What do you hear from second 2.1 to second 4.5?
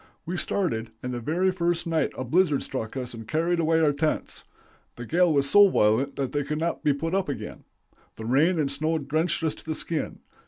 a blizzard struck us and carried away our tents.